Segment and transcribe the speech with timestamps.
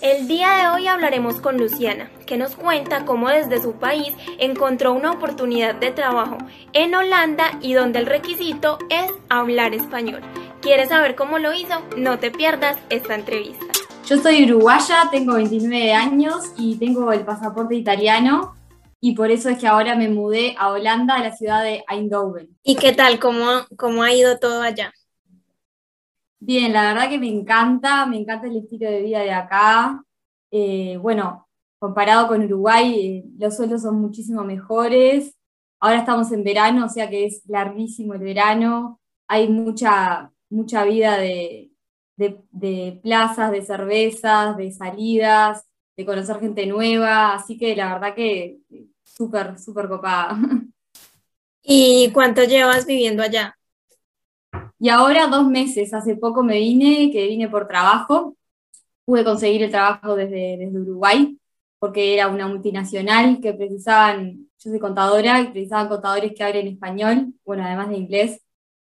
[0.00, 4.92] El día de hoy hablaremos con Luciana, que nos cuenta cómo desde su país encontró
[4.92, 6.38] una oportunidad de trabajo
[6.72, 10.20] en Holanda y donde el requisito es hablar español.
[10.60, 11.82] ¿Quieres saber cómo lo hizo?
[11.96, 13.66] No te pierdas esta entrevista.
[14.06, 18.54] Yo soy uruguaya, tengo 29 años y tengo el pasaporte italiano
[19.00, 22.48] y por eso es que ahora me mudé a Holanda, a la ciudad de Eindhoven.
[22.62, 23.18] ¿Y qué tal?
[23.18, 24.92] ¿Cómo, cómo ha ido todo allá?
[26.40, 30.04] Bien, la verdad que me encanta, me encanta el estilo de vida de acá.
[30.50, 35.34] Eh, bueno, comparado con Uruguay, eh, los sueldos son muchísimo mejores.
[35.80, 39.00] Ahora estamos en verano, o sea que es larguísimo el verano.
[39.28, 41.72] Hay mucha, mucha vida de,
[42.16, 45.64] de plazas, de cervezas, de salidas,
[45.96, 47.34] de conocer gente nueva.
[47.34, 48.58] Así que la verdad que
[49.04, 50.38] súper, súper copada.
[51.62, 53.57] ¿Y cuánto llevas viviendo allá?
[54.78, 58.36] Y ahora dos meses, hace poco me vine, que vine por trabajo,
[59.04, 61.38] pude conseguir el trabajo desde, desde Uruguay,
[61.78, 67.34] porque era una multinacional que precisaban, yo soy contadora, y precisaban contadores que hablen español,
[67.44, 68.40] bueno, además de inglés,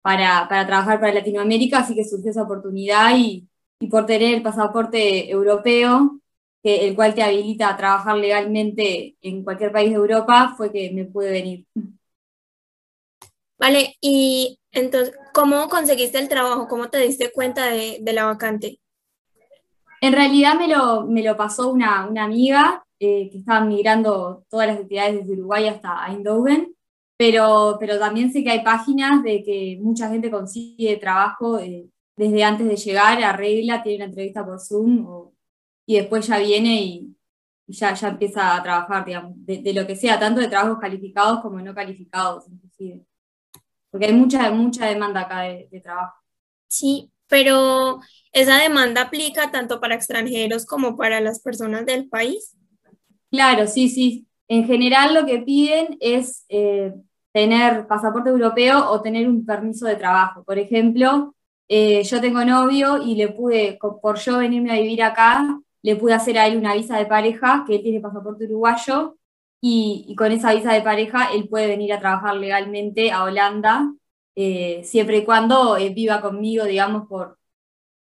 [0.03, 3.49] para, para trabajar para Latinoamérica, así que surgió esa oportunidad y,
[3.81, 6.21] y por tener el pasaporte europeo,
[6.63, 11.05] el cual te habilita a trabajar legalmente en cualquier país de Europa, fue que me
[11.05, 11.67] pude venir.
[13.59, 16.69] Vale, y entonces, ¿cómo conseguiste el trabajo?
[16.69, 18.81] ¿Cómo te diste cuenta de, la vacante?
[20.01, 24.69] En realidad me lo, me lo pasó una, una amiga eh, que estaba migrando todas
[24.69, 26.75] las actividades desde Uruguay hasta Eindhoven,
[27.17, 32.45] pero, pero también sé que hay páginas de que mucha gente consigue trabajo eh, desde
[32.45, 35.33] antes de llegar, arregla, tiene una entrevista por Zoom
[35.85, 37.17] y después ya viene y,
[37.67, 41.41] ya, ya empieza a trabajar, digamos, de, de, lo que sea, tanto de trabajos calificados
[41.41, 43.05] como no calificados, inclusive
[43.95, 46.17] porque hay mucha, mucha demanda acá de, trabajo.
[46.67, 48.01] Sí, pero
[48.33, 52.57] esa demanda aplica tanto para extranjeros como para las personas del país.
[53.31, 54.27] Claro, sí, sí.
[54.49, 56.93] En general lo que piden es eh,
[57.33, 60.43] tener pasaporte europeo o tener un permiso de trabajo.
[60.43, 61.37] Por ejemplo,
[61.69, 66.15] eh, yo tengo novio y le pude, por yo venirme a vivir acá, le pude
[66.15, 69.19] hacer a él una visa de pareja, que él tiene pasaporte uruguayo,
[69.67, 73.95] y, con esa visa de pareja él puede venir a trabajar legalmente a Holanda,
[74.35, 77.39] eh, siempre y cuando eh, viva conmigo, digamos, por,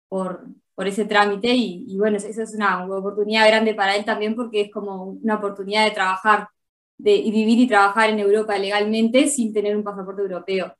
[0.07, 1.49] por, por ese trámite.
[1.55, 5.85] Y, bueno, esa es una oportunidad grande para él también porque es como una oportunidad
[5.85, 6.49] de trabajar,
[6.97, 10.75] de y vivir y trabajar en Europa legalmente sin tener un pasaporte europeo.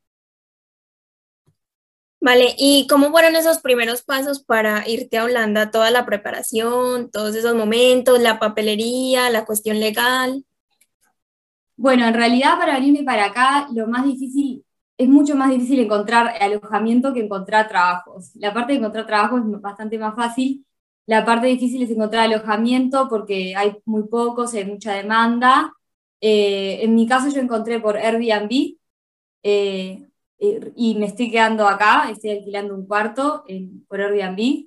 [2.22, 5.72] Vale, ¿y cómo fueron esos primeros pasos para irte a Holanda?
[5.72, 10.44] Toda la preparación, todos esos momentos, la papelería, la cuestión legal.
[11.78, 14.66] Bueno, en realidad para venirme para acá, lo más difícil,
[14.98, 18.32] es mucho más difícil encontrar alojamiento que encontrar trabajos.
[18.36, 20.66] La parte de encontrar trabajo es bastante más fácil.
[21.06, 25.74] La parte difícil es encontrar alojamiento porque hay muy pocos, hay mucha demanda.
[26.22, 28.78] Eh, en mi caso yo encontré por Airbnb
[29.44, 30.08] eh,
[30.40, 33.44] eh, y me estoy quedando acá, estoy alquilando un cuarto
[33.88, 34.67] por Airbnb.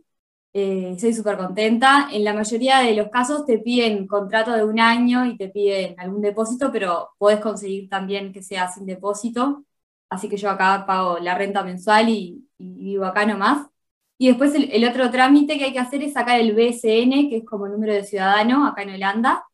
[0.53, 2.09] Eh, soy súper contenta.
[2.12, 5.94] En la mayoría de los casos te piden contrato de un año y te piden
[5.99, 9.64] algún depósito, pero puedes conseguir también que sea sin depósito.
[10.08, 13.69] Así que yo acá pago la renta mensual y, vivo acá nomás.
[14.19, 17.44] Y después el, otro trámite que hay que hacer es sacar el BSN, que es
[17.44, 19.44] como el número de ciudadano acá en Holanda.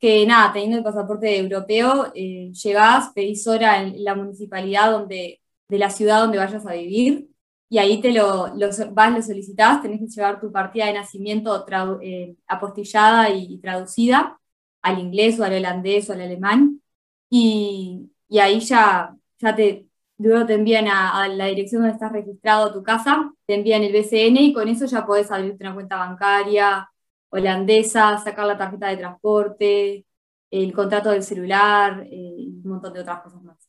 [0.00, 5.78] Que nada, teniendo el pasaporte europeo, eh, llegás, pedís hora en la municipalidad donde, de
[5.78, 7.31] la ciudad donde vayas a vivir
[7.72, 8.52] y ahí te lo,
[8.92, 11.64] vas, lo solicitas, tenés que llevar tu partida de nacimiento
[12.02, 14.38] eh, apostillada y, traducida
[14.82, 16.82] al inglés o al holandés o al alemán,
[17.30, 19.86] y, y ahí ya, ya te,
[20.18, 24.36] luego te envían a, la dirección donde estás registrado tu casa, te envían el BCN
[24.36, 26.90] y con eso ya podés abrirte una cuenta bancaria,
[27.30, 30.06] holandesa, sacar la tarjeta de transporte,
[30.50, 33.61] el contrato del celular eh, y un montón de otras cosas más.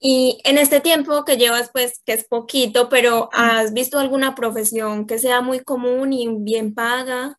[0.00, 5.06] Y en este tiempo que llevas, pues, que es poquito, pero ¿has visto alguna profesión
[5.06, 7.38] que sea muy común y bien paga?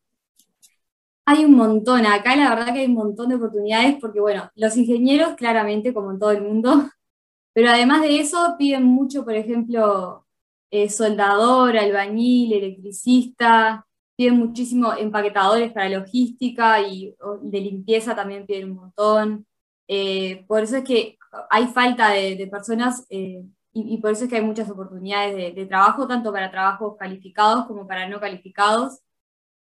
[1.26, 4.76] Hay un montón, acá la verdad que hay un montón de oportunidades porque, bueno, los
[4.78, 6.72] ingenieros claramente, como en todo el mundo,
[7.54, 10.26] pero además de eso piden mucho, por ejemplo,
[10.72, 18.78] eh, soldador, albañil, electricista, piden muchísimo empaquetadores para logística y de limpieza también piden un
[18.78, 19.48] montón.
[19.88, 21.18] Eh, por eso es que
[21.50, 23.44] hay falta de, personas eh,
[23.74, 27.88] y, por eso es que hay muchas oportunidades de, trabajo, tanto para trabajos calificados como
[27.88, 29.00] para no calificados.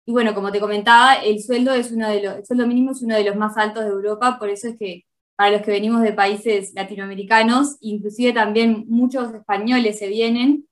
[0.06, 3.02] Y bueno, como te comentaba, el sueldo, es uno de los, el sueldo mínimo es
[3.02, 5.04] uno de los más altos de Europa, por eso es que
[5.36, 10.68] para los que venimos de países latinoamericanos, inclusive también muchos españoles se vienen,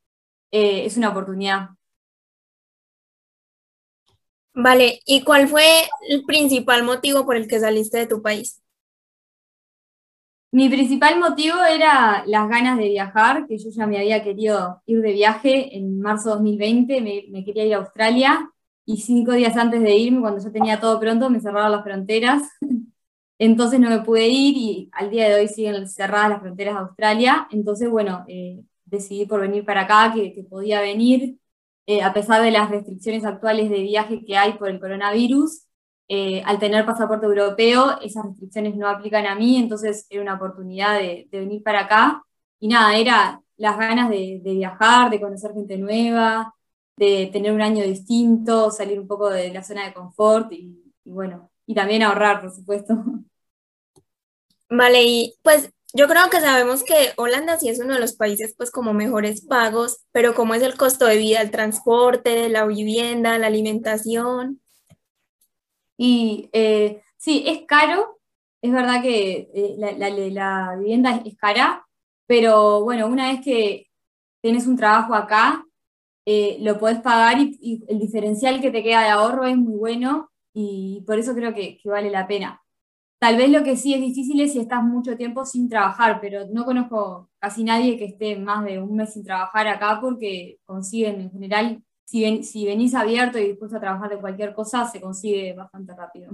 [0.50, 1.71] eh, es una oportunidad.
[4.55, 5.65] Vale, ¿y cuál fue
[6.09, 8.61] el principal motivo por el que saliste de tu país?
[10.50, 15.03] Mi principal motivo era las ganas de viajar, que yo ya me había querido ir
[15.03, 17.00] de viaje en marzo de 2020,
[17.31, 18.50] me, quería ir a Australia
[18.87, 22.43] y cinco días antes de irme, cuando yo tenía todo pronto, me cerraron las fronteras.
[23.39, 26.81] Entonces no me pude ir y al día de hoy siguen cerradas las fronteras de
[26.81, 27.49] Australia.
[27.50, 31.39] Entonces, bueno, eh, decidí por venir para acá, que, que podía venir.
[31.87, 35.68] Eh, a pesar de las restricciones actuales de viaje que hay por el coronavirus,
[36.08, 40.99] eh, al tener pasaporte europeo, esas restricciones no aplican a mí, entonces era una oportunidad
[40.99, 42.22] de, venir para acá.
[42.60, 46.55] Y nada, era las ganas de, viajar, de conocer gente nueva,
[46.96, 51.10] de tener un año distinto, salir un poco de la zona de confort y, y
[51.10, 52.94] bueno, y también ahorrar, por supuesto.
[54.70, 58.54] Vale, y pues yo creo que sabemos que Holanda sí es uno de los países
[58.56, 63.38] pues como mejores pagos, pero ¿cómo es el costo de vida, el transporte, la vivienda,
[63.38, 64.61] la alimentación?
[65.99, 68.21] Y eh, sí, es caro,
[68.62, 71.87] es verdad que eh, la, vivienda es, cara,
[72.27, 73.89] pero bueno, una vez que
[74.43, 75.65] tienes un trabajo acá,
[76.27, 80.31] eh, lo podés pagar y, el diferencial que te queda de ahorro es muy bueno
[80.55, 82.62] y por eso creo que vale la pena.
[83.19, 86.47] Tal vez lo que sí es difícil es si estás mucho tiempo sin trabajar, pero
[86.53, 91.23] no conozco casi nadie que esté más de un mes sin trabajar acá porque consiguen
[91.23, 95.52] en general, si, si venís abierto y dispuesto a trabajar de cualquier cosa, se consigue
[95.52, 96.31] bastante rápido.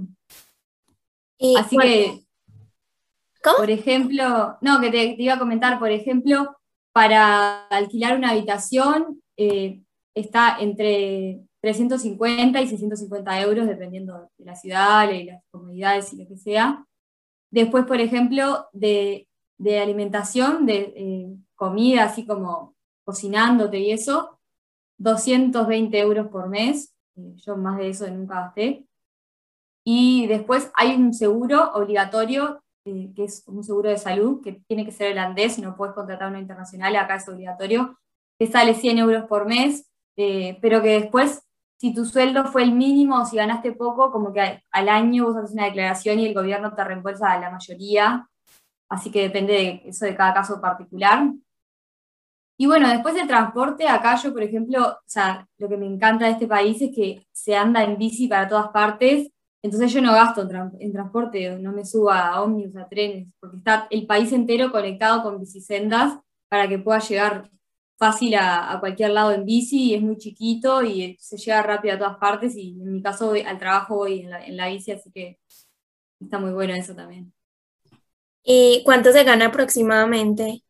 [1.57, 2.23] Así que,
[3.43, 3.57] ¿Cómo?
[3.57, 6.55] por ejemplo, no, que te, iba a comentar, por ejemplo,
[6.93, 9.81] para alquilar una habitación eh,
[10.13, 16.25] está entre 350 y 650 euros, dependiendo de la ciudad y las comunidades y lo
[16.25, 16.85] que sea.
[17.51, 19.27] Después, por ejemplo, de,
[19.81, 24.39] alimentación, de eh, comida, así como cocinándote y eso,
[24.97, 26.95] 220 euros por mes.
[27.15, 28.85] Eh, yo más de eso nunca gasté.
[29.83, 34.85] Y después hay un seguro obligatorio, eh, que es un seguro de salud, que tiene
[34.85, 37.99] que ser holandés, no puedes contratar uno internacional, acá es obligatorio,
[38.39, 41.45] que sale 100 euros por mes, pero que después
[41.77, 45.37] si tu sueldo fue el mínimo o si ganaste poco, como que al año vos
[45.37, 48.27] haces una declaración y el gobierno te reembolsa la mayoría.
[48.89, 51.31] Así que depende de eso de cada caso particular.
[52.57, 56.25] Y bueno, después del transporte, acá yo, por ejemplo, o sea, lo que me encanta
[56.25, 59.29] de este país es que se anda en bici para todas partes,
[59.61, 60.41] entonces yo no gasto
[60.79, 65.23] en, transporte, no me subo a ómnibus, a trenes, porque está el país entero conectado
[65.23, 67.49] con bicisendas para que pueda llegar
[67.97, 72.17] fácil a, cualquier lado en bici, es muy chiquito y se llega rápido a todas
[72.17, 75.39] partes y en mi caso al trabajo voy en la, en la bici, así que
[76.19, 77.33] está muy bueno eso también.
[78.43, 80.64] ¿Y cuánto se gana aproximadamente?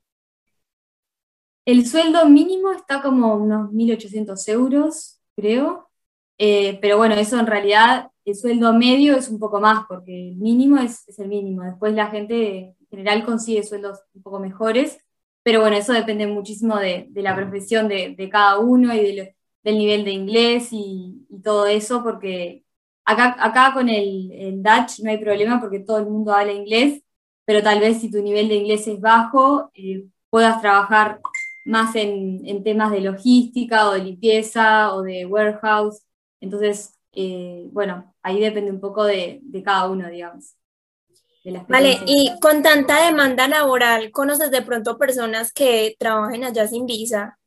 [1.66, 5.90] El sueldo mínimo está como unos 1.800 euros, creo.
[6.38, 10.36] Eh, pero bueno, eso en realidad, el sueldo medio es un poco más, porque el
[10.38, 11.64] mínimo es, el mínimo.
[11.64, 15.00] Después la gente en general consigue sueldos un poco mejores.
[15.44, 19.16] Pero bueno, eso depende muchísimo de, la profesión de, cada uno y
[19.64, 22.64] del nivel de inglés y, todo eso, porque
[23.06, 27.04] acá, acá con el, Dutch no hay problema porque todo el mundo habla inglés,
[27.46, 31.22] pero tal vez si tu nivel de inglés es bajo, eh, puedas trabajar
[31.66, 36.04] más en, temas de logística o de limpieza o de warehouse.
[36.40, 40.56] Entonces, eh, bueno, ahí depende un poco de cada uno, digamos.
[41.68, 47.38] Vale, y con tanta demanda laboral, ¿conoces de pronto personas que trabajen allá sin visa?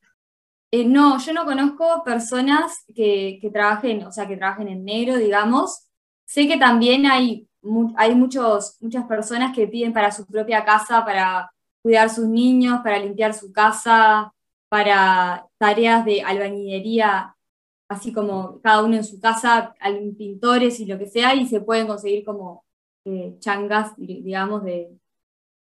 [0.70, 5.88] Eh, no, yo no conozco personas que, trabajen, o sea, que trabajen en negro, digamos.
[6.24, 7.48] Sé que también hay,
[7.96, 11.50] hay muchos, muchas personas que piden para su propia casa, para
[11.82, 14.32] cuidar sus niños, para limpiar su casa,
[14.68, 17.34] para tareas de albañilería
[17.88, 19.74] así como cada uno en su casa,
[20.16, 22.64] pintores y lo que sea, y se pueden conseguir como
[23.06, 24.90] eh, changas, digamos, de,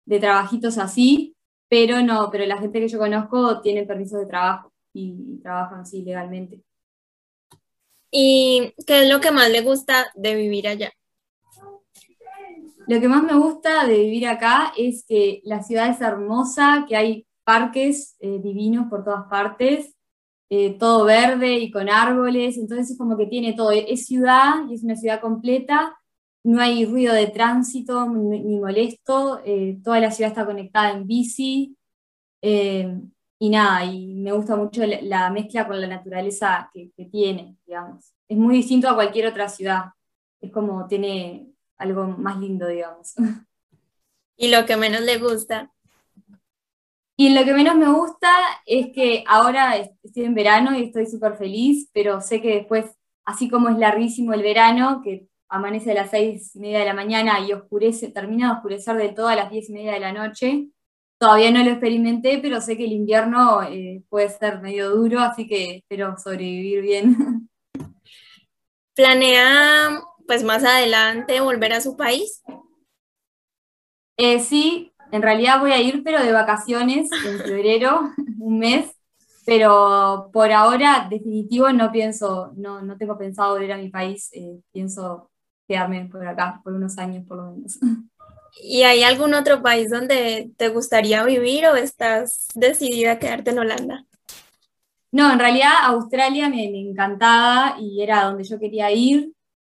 [0.06, 1.36] de trabajitos así,
[1.68, 6.04] pero no, pero la gente que yo conozco tiene permisos de trabajo y, trabajan así
[6.04, 6.62] legalmente.
[8.12, 10.92] ¿Y qué es lo que más le gusta de vivir allá?
[12.92, 16.98] Lo que más me gusta de vivir acá es que la ciudad es hermosa, que
[16.98, 19.96] hay parques eh, divinos por todas partes,
[20.50, 24.74] eh, todo verde y con árboles, entonces es como que tiene todo, es ciudad y
[24.74, 25.98] es una ciudad completa,
[26.44, 31.78] no hay ruido de tránsito ni, molesto, eh, toda la ciudad está conectada en bici,
[32.42, 38.12] y nada, y me gusta mucho la, mezcla con la naturaleza que, que, tiene, digamos.
[38.28, 39.86] Es muy distinto a cualquier otra ciudad,
[40.42, 41.51] es como tiene
[41.82, 43.16] algo más lindo, digamos.
[44.38, 45.72] ¿Y lo que menos le gusta?
[47.18, 48.30] Y lo que menos me gusta
[48.66, 52.86] es que ahora estoy en verano y estoy súper feliz, pero sé que después,
[53.26, 56.94] así como es larguísimo el verano, que amanece a las seis y media de la
[56.94, 60.14] mañana y oscurece, termina de oscurecer de todo a las diez y media de la
[60.14, 60.70] noche,
[61.20, 65.48] todavía no lo experimenté, pero sé que el invierno eh, puede ser medio duro, así
[65.48, 67.50] que espero sobrevivir bien.
[68.96, 72.42] ¿Planea pues más adelante volver a su país?
[74.16, 78.00] Eh, sí, en realidad voy a ir, pero de vacaciones en febrero,
[78.40, 78.96] un mes,
[79.46, 84.62] pero por ahora, definitivo, no pienso, no, no tengo pensado volver a mi país, eh,
[84.72, 85.30] pienso
[85.68, 87.78] quedarme por acá, por unos años por lo menos.
[88.64, 93.60] ¿Y hay algún otro país donde te gustaría vivir o estás decidida a quedarte en
[93.60, 94.06] Holanda?
[95.12, 99.34] No, en realidad Australia me, me encantaba y era donde yo quería ir.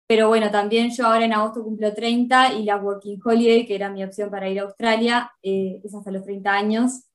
[0.08, 3.90] Pero bueno, también yo ahora en agosto cumplo 30 y la Working Holiday, que era
[3.90, 7.06] mi opción para ir a Australia, eh, es hasta los 30 años.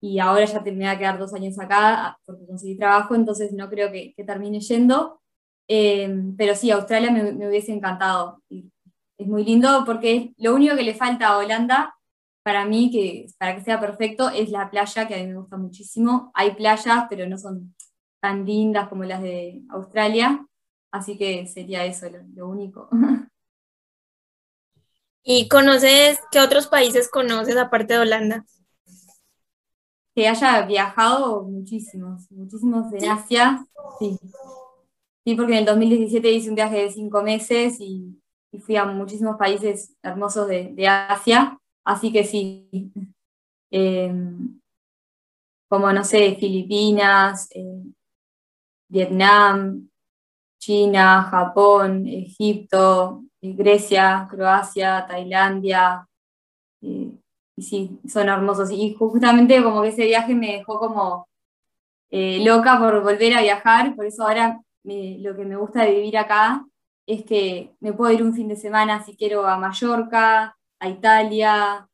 [0.00, 3.70] Y ahora ya me voy a quedar dos años acá porque conseguí trabajo, entonces no
[3.70, 5.20] creo que, termine yendo.
[5.68, 8.42] Eh, pero sí, Australia me, me, hubiese encantado.
[8.50, 11.94] es muy lindo porque lo único que le falta a Holanda,
[12.44, 15.56] para mí, que, para que sea perfecto, es la playa, que a mí me gusta
[15.56, 16.30] muchísimo.
[16.34, 17.74] Hay playas, pero no son
[18.20, 20.46] tan lindas como las de Australia.
[20.94, 22.88] Así que sería eso lo, único.
[25.24, 28.46] ¿Y conoces, qué otros países conoces aparte de Holanda?
[30.14, 33.66] Que haya viajado muchísimos, muchísimos en Asia,
[33.98, 34.16] sí.
[35.24, 38.20] Sí, porque en el 2017 hice un viaje de cinco meses y,
[38.60, 42.68] fui a muchísimos países hermosos de, Asia, así que sí.
[43.72, 44.60] Em,
[45.68, 47.82] como, no sé, Filipinas, eh,
[48.88, 49.88] Vietnam,
[50.64, 56.08] China, Japón, Egipto, eh, Grecia, Croacia, Tailandia.
[56.80, 57.10] Eh,
[57.56, 58.70] y sí, son hermosos.
[58.70, 61.28] Y justamente como que ese viaje me dejó como
[62.10, 66.18] eh, loca por volver a viajar, por eso ahora lo que me gusta de vivir
[66.18, 66.64] acá
[67.06, 71.88] es que me puedo ir un fin de semana si quiero a Mallorca, a Italia,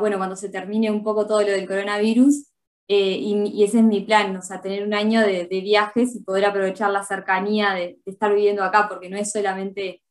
[0.00, 2.46] bueno, cuando se termine un poco todo lo del coronavirus,
[2.90, 6.46] eh, y, ese es mi plan, o sea, tener un año de, viajes y poder
[6.46, 10.02] aprovechar la cercanía de, estar viviendo acá, porque no es solamente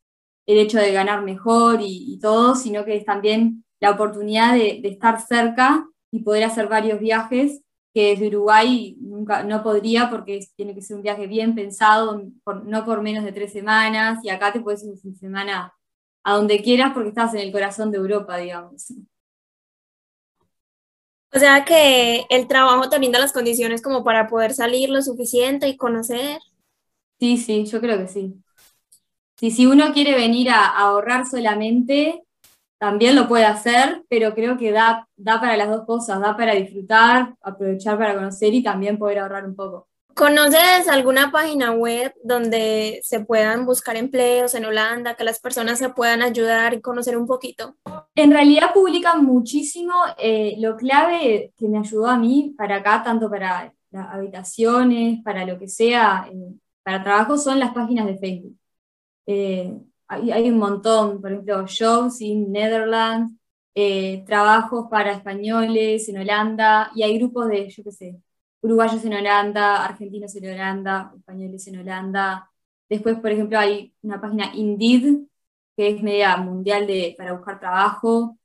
[0.45, 5.19] el hecho de ganar mejor y, todo, sino que es también la oportunidad de, estar
[5.21, 7.61] cerca y poder hacer varios viajes
[7.93, 12.21] que desde Uruguay nunca, no podría porque tiene que ser un viaje bien pensado,
[12.65, 15.73] no por menos de tres semanas, y acá te puedes ir un fin de semana
[16.23, 18.93] a donde quieras porque estás en el corazón de Europa, digamos.
[21.33, 25.67] O sea que el trabajo te brinda las condiciones como para poder salir lo suficiente
[25.67, 26.39] y conocer.
[27.19, 28.35] Sí, sí, yo creo que sí.
[29.37, 32.23] Sí, si uno quiere venir a, ahorrar solamente,
[32.79, 36.53] también lo puede hacer, pero creo que da, da para las dos cosas, da para
[36.55, 39.86] disfrutar, aprovechar para conocer y también poder ahorrar un poco.
[40.17, 45.89] ¿Conoces alguna página web donde se puedan buscar empleos en Holanda, que las personas se
[45.89, 47.75] puedan ayudar y conocer un poquito?
[48.15, 49.93] En realidad publican muchísimo.
[50.17, 55.45] Eh, lo clave que me ayudó a mí para acá, tanto para las habitaciones, para
[55.45, 58.57] lo que sea, eh, para trabajo, son las páginas de Facebook.
[59.27, 59.71] Eh,
[60.07, 63.35] hay, hay, un montón, por ejemplo, Jobs in Netherlands,
[64.25, 68.19] trabajos para españoles en Holanda, y hay grupos de, yo qué sé,
[68.67, 72.51] uruguayos en Holanda, argentinos en Holanda, españoles en Holanda.
[72.89, 75.27] Después, por ejemplo, hay una página Indeed,
[75.75, 78.37] que es media mundial de, para buscar trabajo.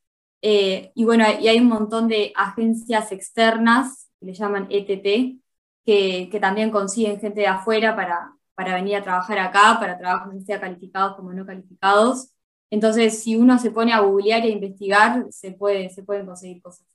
[0.43, 5.41] Eh, y bueno, y hay un montón de agencias externas, que le llaman ETT,
[5.85, 10.35] que, que también consiguen gente de afuera para, para venir a trabajar acá, para trabajos
[10.35, 12.31] ya sea calificados como no calificados.
[12.71, 16.87] Entonces, si uno se pone a googlear e investigar, se, puede, se pueden conseguir cosas.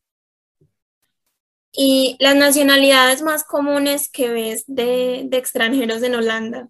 [1.79, 6.69] ¿Y las nacionalidades más comunes que ves de, extranjeros en Holanda?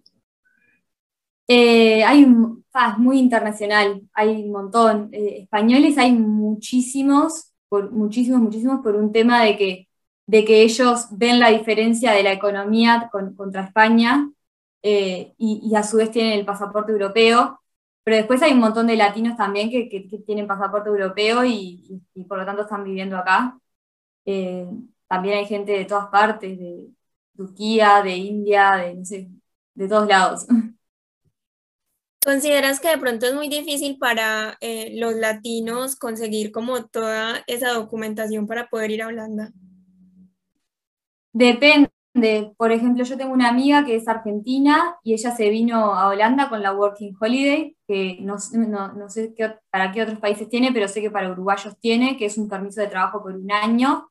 [1.46, 5.08] Eh, hay es muy internacional, hay un montón.
[5.12, 9.88] Eh, españoles hay muchísimos, por, muchísimos, muchísimos, por un tema de que,
[10.26, 14.30] de que ellos ven la diferencia de la economía contra España
[14.82, 17.62] eh, y, a su vez tienen el pasaporte europeo.
[18.04, 19.88] Pero después hay un montón de latinos también que,
[20.26, 23.58] tienen pasaporte europeo y, por lo tanto están viviendo acá.
[25.08, 26.90] También hay gente de todas partes, de
[27.34, 29.28] Turquía, de India, de, no sé,
[29.74, 30.46] de todos lados.
[32.24, 37.72] ¿Consideras que de pronto es muy difícil para eh, los latinos conseguir como toda esa
[37.72, 39.50] documentación para poder ir a Holanda?
[41.32, 41.90] Depende.
[42.56, 46.48] Por ejemplo, yo tengo una amiga que es argentina y ella se vino a Holanda
[46.48, 48.36] con la Working Holiday, que no,
[48.96, 52.26] no sé qué, para qué otros países tiene, pero sé que para uruguayos tiene, que
[52.26, 54.10] es un permiso de trabajo por un año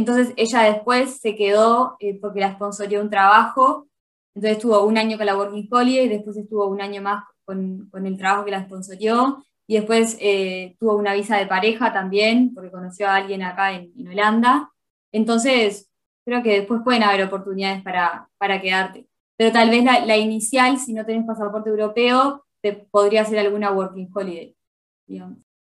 [0.00, 3.86] entonces ella después se quedó eh, porque la sponsorió un trabajo,
[4.34, 7.90] entonces estuvo un año con la Working Holiday y después estuvo un año más con,
[7.92, 12.70] el trabajo que la sponsorió y después eh, tuvo una visa de pareja también porque
[12.70, 14.70] conoció a alguien acá en, Holanda.
[15.12, 15.90] Entonces
[16.24, 19.06] creo que después pueden haber oportunidades para, para quedarte.
[19.36, 24.10] Pero tal vez la, inicial, si no tenés pasaporte europeo, te podría ser alguna Working
[24.14, 24.56] Holiday.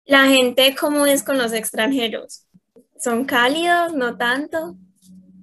[0.05, 2.45] La gente, ¿cómo es con los extranjeros?
[2.99, 3.93] ¿Son cálidos?
[3.93, 4.75] ¿No tanto?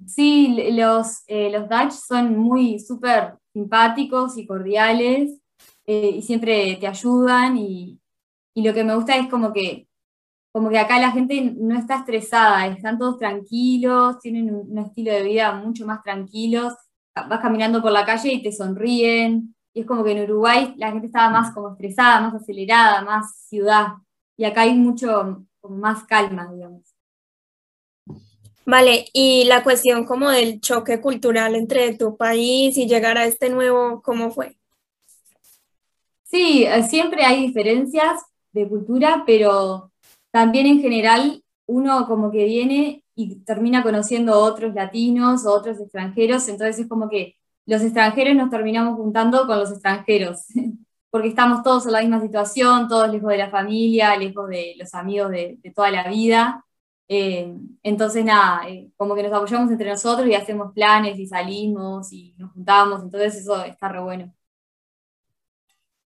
[0.05, 5.41] Sí, los, eh, los Dutch son muy súper simpáticos y cordiales
[5.87, 7.99] eh, y siempre te ayudan y,
[8.53, 9.87] lo que me gusta es como que,
[10.51, 15.23] como que acá la gente no está estresada, están todos tranquilos, tienen un, estilo de
[15.23, 16.73] vida mucho más tranquilos,
[17.15, 20.91] vas caminando por la calle y te sonríen, y es como que en Uruguay la
[20.91, 23.87] gente estaba más como estresada, más acelerada, más ciudad,
[24.35, 26.96] y acá hay mucho más calma, digamos.
[28.69, 33.49] Vale, y la cuestión como del choque cultural entre tu país y llegar a este
[33.49, 34.57] nuevo, ¿cómo fue?
[36.23, 38.21] Sí, eh, siempre hay diferencias
[38.51, 39.93] de cultura, pero
[40.31, 46.49] también en general uno como que viene y termina conociendo otros latinos o otros extranjeros,
[46.49, 50.41] entonces es como que los extranjeros nos terminamos juntando con los extranjeros,
[51.09, 54.93] porque estamos todos en la misma situación, todos lejos de la familia, lejos de los
[54.93, 56.65] amigos de, de toda la vida,
[57.09, 62.11] eh, entonces, nada, eh, como que nos apoyamos entre nosotros y hacemos planes y salimos
[62.11, 64.33] y nos juntamos, entonces eso está re bueno.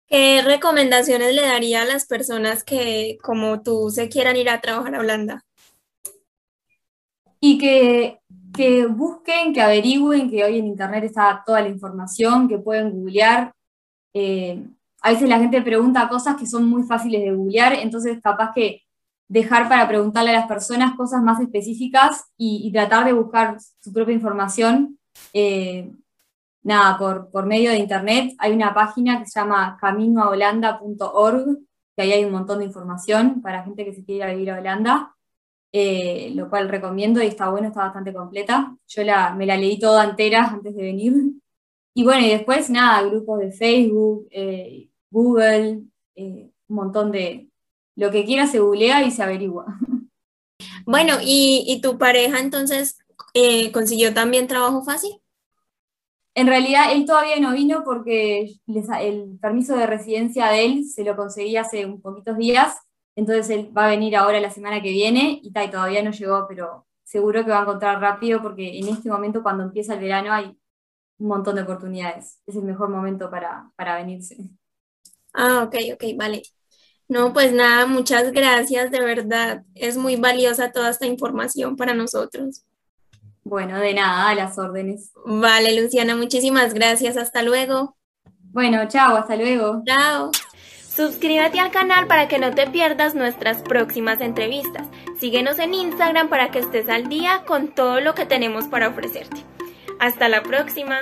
[0.07, 4.95] ¿Qué recomendaciones le daría a las personas que, como tú, se quieran ir a trabajar
[4.95, 5.45] a Holanda?
[7.39, 8.19] Y que,
[8.53, 13.53] que busquen, que averigüen, que hoy en Internet está toda la información, que pueden googlear.
[14.13, 14.61] Eh,
[15.01, 18.83] a veces la gente pregunta cosas que son muy fáciles de googlear, entonces capaz que
[19.31, 24.13] dejar para preguntarle a las personas cosas más específicas y, tratar de buscar su propia
[24.13, 24.99] información.
[25.31, 25.89] Eh,
[26.63, 31.59] nada, por, por, medio de internet hay una página que se llama caminoaholanda.org,
[31.95, 35.15] que ahí hay un montón de información para gente que se quiera vivir a Holanda,
[35.71, 38.75] eh, lo cual recomiendo y está bueno, está bastante completa.
[38.85, 41.13] Yo la, me la leí toda entera antes de venir.
[41.93, 45.83] Y bueno, y después nada, grupos de Facebook, eh, Google,
[46.17, 47.50] un montón de,
[47.95, 49.65] lo que quiera se googlea y se averigua.
[50.85, 52.97] Bueno, ¿y, tu pareja entonces
[53.33, 55.21] eh, consiguió también trabajo fácil?
[56.33, 61.15] En realidad él todavía no vino porque el permiso de residencia de él se lo
[61.15, 62.77] conseguí hace un poquitos días,
[63.15, 66.87] entonces él va a venir ahora la semana que viene y, todavía no llegó, pero
[67.03, 70.57] seguro que va a encontrar rápido porque en este momento cuando empieza el verano hay
[71.17, 72.41] un montón de oportunidades.
[72.47, 74.37] Es el mejor momento para, para venirse.
[75.33, 76.41] Ah, ok, ok, vale.
[77.11, 79.63] No, pues nada, muchas gracias, de verdad.
[79.75, 82.63] Es muy valiosa toda esta información para nosotros.
[83.43, 85.11] Bueno, de nada, a las órdenes.
[85.25, 87.17] Vale, Luciana, muchísimas gracias.
[87.17, 87.97] Hasta luego.
[88.53, 89.83] Bueno, chao, hasta luego.
[89.85, 90.31] Chao.
[90.95, 94.87] Suscríbete al canal para que no te pierdas nuestras próximas entrevistas.
[95.19, 99.43] Síguenos en Instagram para que estés al día con todo lo que tenemos para ofrecerte.
[99.99, 101.01] Hasta la próxima.